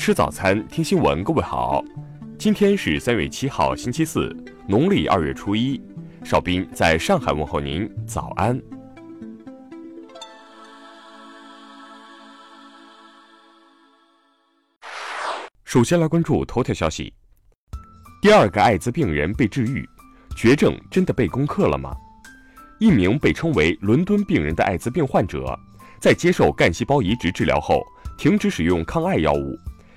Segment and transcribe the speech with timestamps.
[0.00, 1.22] 吃早餐，听新闻。
[1.22, 1.84] 各位好，
[2.38, 4.34] 今天是三月七号，星期四，
[4.66, 5.78] 农历二月初一。
[6.24, 8.58] 邵斌在上海问候您，早安。
[15.64, 17.12] 首先来关注头条消息：
[18.22, 19.86] 第二个艾滋病人被治愈，
[20.34, 21.94] 绝症真的被攻克了吗？
[22.78, 25.54] 一名被称为“伦敦病人”的艾滋病患者，
[26.00, 27.82] 在接受干细胞移植治疗后，
[28.16, 29.54] 停止使用抗艾药物。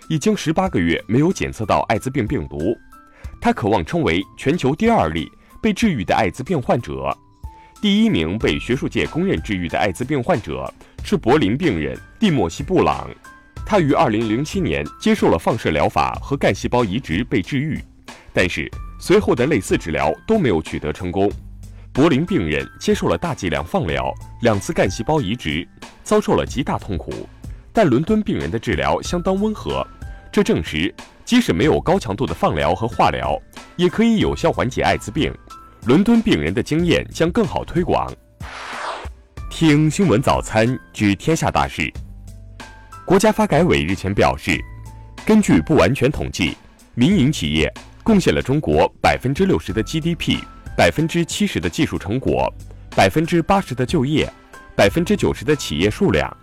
[0.10, 2.76] 已经十八个月没有检测到艾滋病病毒，
[3.42, 5.32] 他渴望成为全球第二例
[5.62, 7.16] 被治愈的艾滋病患者。
[7.82, 10.72] 第一名被学术界公认治愈的艾滋病患者
[11.04, 13.10] 是柏林病人蒂莫西·布朗，
[13.66, 17.80] 他于二零零七年接受了放射疗法和干细胞移植被治愈，
[18.32, 21.32] 但是随后的类似治疗都没有取得成功。
[21.92, 25.68] 柏林病人接受了大剂量放疗、两次干细胞移植，
[26.04, 27.12] 遭受了极大痛苦。
[27.74, 29.86] 但伦敦病人的治疗相当温和，
[30.34, 30.92] 这证实
[31.24, 33.40] 即使没有高强度的放疗和化疗，
[33.76, 35.32] 也可以有效缓解艾滋病。
[35.86, 38.12] 伦敦病人的经验将更好推广。
[39.48, 41.88] 听新闻早餐知天下大事。
[43.06, 44.60] 国家发改委日前表示，
[45.24, 46.58] 根据不完全统计，
[46.96, 50.40] 民营企业贡献了中国百分之六十的 GDP，
[50.76, 52.52] 百分之七十的技术成果，
[52.96, 54.28] 百分之八十的就业，
[54.76, 56.36] 百分之九十的企业数量。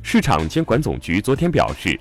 [0.00, 1.98] 市场监管总局昨天表示，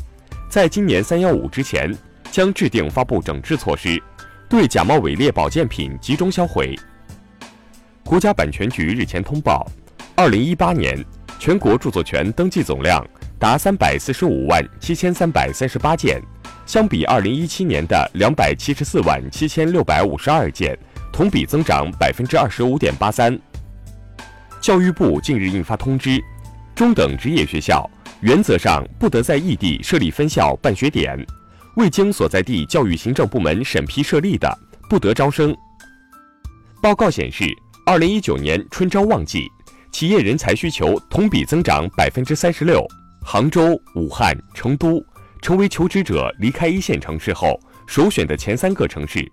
[0.53, 1.91] 在今年三幺五之前，
[2.31, 3.99] 将制定发布整治措施，
[4.47, 6.77] 对假冒伪劣保健品集中销毁。
[8.05, 9.67] 国家版权局日前通报，
[10.15, 11.03] 二零一八年
[11.39, 13.03] 全国著作权登记总量
[13.39, 16.21] 达三百四十五万七千三百三十八件，
[16.67, 20.77] 相比二零一七年的两百七十四万七千六百五十二件，
[21.11, 23.35] 同比增长百分之二十五点八三。
[24.61, 26.23] 教育部近日印发通知。
[26.75, 27.87] 中等职业学校
[28.23, 31.13] 原则上不得在异地设立分校办学点，
[31.75, 34.49] 未经所在地教育行政部门审批设立的，
[34.89, 35.53] 不得招生。
[36.81, 37.43] 报告显示，
[37.85, 39.51] 二零一九年春招旺季，
[39.91, 42.81] 企业人才需求同比增长百分之三十六，
[43.21, 45.05] 杭州、武汉、成都
[45.41, 49.29] 成为求职者离开一线城市后首选的前三个城市。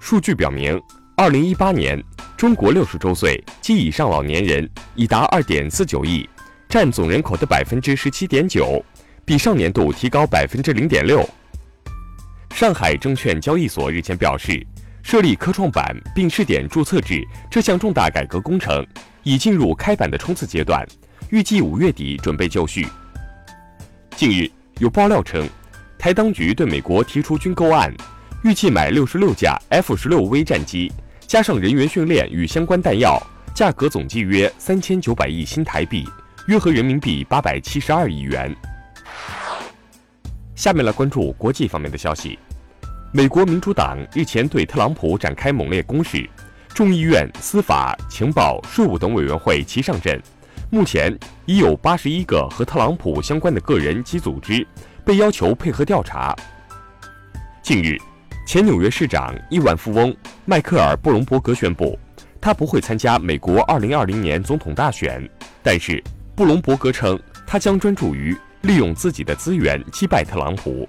[0.00, 0.80] 数据表明，
[1.18, 2.02] 二零一八年。
[2.36, 6.28] 中国六十周岁及以上老年人已达二点四九亿，
[6.74, 8.84] 占总人口的百分之十七点九，
[9.24, 11.24] 比上年度提高百分之零点六。
[12.52, 14.60] 上海证券交易所日前表示，
[15.00, 18.84] 设立科创板并试点注册制这项重大改革工程
[19.22, 20.84] 已进入开板的冲刺阶段，
[21.30, 22.88] 预计五月底准备就绪。
[24.16, 25.48] 近日有爆料称，
[25.96, 27.94] 台当局对美国提出军购案，
[28.42, 30.90] 预计买六十六架 F 十六 V 战机。
[31.24, 33.24] 加上人员训练与相关弹药，
[33.54, 36.04] 价格总计约三千九百亿新台币，
[36.46, 38.54] 约合人民币八百七十二亿元。
[40.54, 42.38] 下面来关注国际方面的消息。
[43.12, 46.28] 美国民主党日前对特朗普展开猛烈攻势，
[46.68, 50.20] 众议院司法、情报、税务等委员会齐上阵。
[50.70, 51.16] 目前
[51.46, 54.66] 已有八十一个和特朗普相关的个人及组织
[55.02, 56.36] 被要求配合调查。
[57.62, 57.96] 近日。
[58.46, 61.98] 前纽约市长、亿万富翁迈克尔·布隆伯格宣布，
[62.38, 65.26] 他不会参加美国2020年总统大选。
[65.62, 66.04] 但是，
[66.36, 70.88] 布隆伯格称，他将专注于利用自己的资源击败特朗普。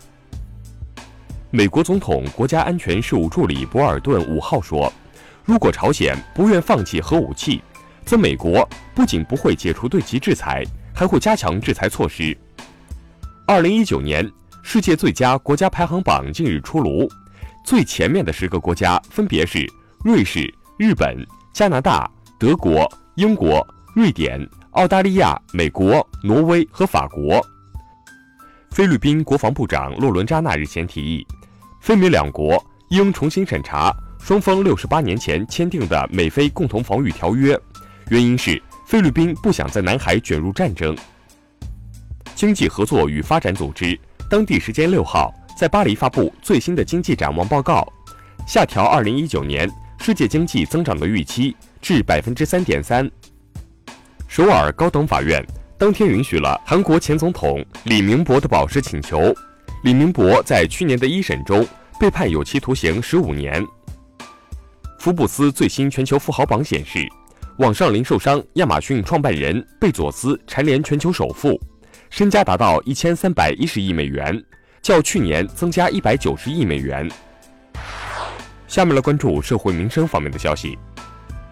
[1.52, 4.92] 美国总统国家安全事务助理博尔顿五号说
[5.46, 7.62] ：“如果朝鲜不愿放弃核武器，
[8.04, 10.64] 则美国不仅不会解除对其制裁，
[10.94, 12.36] 还会加强制裁措施。
[13.46, 14.32] ”2019 年
[14.64, 17.08] 世界最佳国家排行榜近日出炉。
[17.64, 19.66] 最前面的十个国家分别是
[20.04, 21.16] 瑞士、日本、
[21.54, 24.40] 加拿大、德国、英国、瑞典、
[24.76, 27.42] 澳大利亚、美国、挪威和法国。
[28.72, 31.26] 菲律宾国防部长洛伦扎纳日前提议，
[31.80, 37.58] 菲美两国应重新审查双方六十八年前签订的美菲共同防御条约，
[38.10, 40.94] 原因是菲律宾不想在南海卷入战争。
[42.36, 43.98] 经济合作与发展组织
[44.30, 45.34] 当地时间六号。
[45.58, 47.88] 在巴黎发布最新的经济展望报告，
[48.46, 49.72] 下调二零一九年
[50.02, 53.10] 世界经济增长的预期至百分之三点三。
[54.28, 55.46] 首尔高等法院
[55.78, 59.34] 当天允许了韩国前总统李明博的保释请求。
[59.84, 61.66] 李明博在去年的一审中
[62.00, 63.66] 被判有期徒刑十五年。
[65.00, 67.08] 福布斯最新全球富豪榜显示，
[67.60, 71.60] 网上零售商亚马逊创办人贝佐斯蝉联全球首富，
[72.10, 74.44] 身家达到一千三百一十亿美元。
[74.82, 77.10] 较去年增加一百九十亿美元。
[78.68, 80.78] 下面来关注社会民生方面的消息。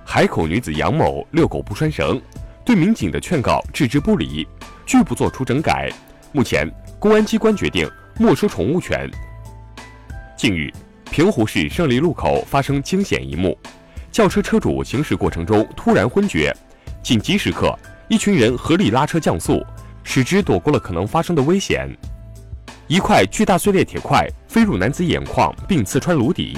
[0.05, 2.21] 海口女子杨某遛狗不拴绳，
[2.65, 4.47] 对民警的劝告置之不理，
[4.85, 5.91] 拒不做出整改，
[6.31, 9.09] 目前，公安机关决定没收宠物犬。
[10.37, 10.71] 近日，
[11.11, 13.57] 平湖市胜利路口发生惊险一幕：
[14.11, 16.55] 轿车车主行驶过程中突然昏厥，
[17.01, 17.77] 紧急时刻，
[18.07, 19.61] 一群人合力拉车降速，
[20.03, 21.89] 使之躲过了可能发生的危险。
[22.87, 26.57] 一块巨大碎裂铁块飞入男子眼眶，并刺穿颅底。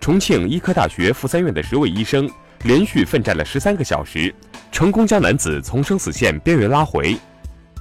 [0.00, 2.28] 重庆医科大学附三院的十位医生
[2.62, 4.32] 连续奋战了十三个小时，
[4.76, 7.18] 成功将男子从生死线边缘拉回。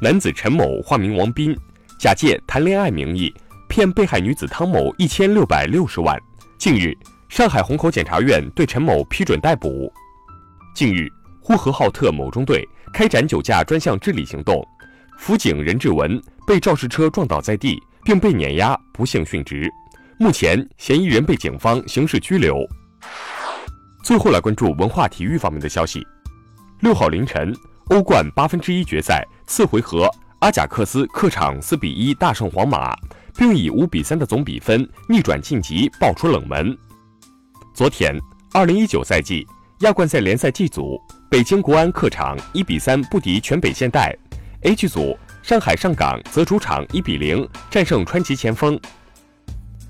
[0.02, 1.54] 男子陈某，化名王斌，
[2.00, 3.30] 假借谈恋爱名义
[3.68, 6.18] 骗被害女子汤某一千六百六十万。
[6.58, 6.98] 近日，
[7.28, 9.92] 上海虹口检察院对陈某批准逮捕。
[10.74, 11.10] 近日，
[11.42, 14.66] 呼和浩特某中队开展酒驾专项治理行动，
[15.18, 19.70] 辅警任志文被肇事车撞倒在地，并被碾压，不幸殉职。
[20.18, 22.56] 目前，嫌疑人被警方刑事拘留。
[24.02, 26.02] 最后来关注文化体育方面的消息。
[26.82, 27.54] 六号凌晨。
[27.90, 32.96] 欧冠八分之一决赛次回合，阿贾克斯客场四比一大胜皇马，
[33.38, 36.76] 并以五比三的总比分逆转晋级，爆出冷门。
[37.76, 38.20] 昨天，
[38.54, 39.46] 二零一九赛季
[39.82, 41.00] 亚冠赛联赛 G 组，
[41.30, 44.18] 北京国安客场一比三不敌全北现代
[44.64, 48.80] ；H 组，上海上港则主场一比零战胜川崎前锋。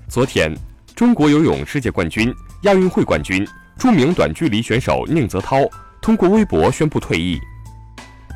[0.06, 0.54] 昨天，
[0.94, 2.30] 中国游泳世界冠军、
[2.64, 3.46] 亚运会冠军、
[3.78, 5.62] 著名短距离选手宁泽涛
[6.06, 7.36] 通过微博宣布退役。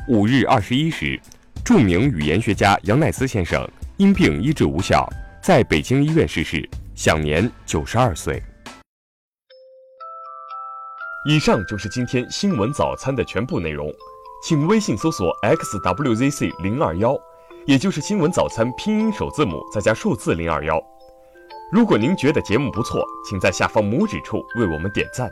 [0.09, 1.17] 五日二十一时，
[1.63, 3.65] 著名语言学家杨乃斯先生
[3.95, 5.07] 因病医治无效，
[5.41, 8.43] 在北京医院逝世，享年九十二岁。
[11.25, 13.89] 以上就是今天新闻早餐的全部内容，
[14.45, 17.17] 请微信搜索 xwzc 零二幺，
[17.65, 20.77] 也就是新闻早餐拼音首字母再加数字零二幺。
[21.71, 25.31] 如果您觉得节目不错，请在下方拇指处为我们点赞。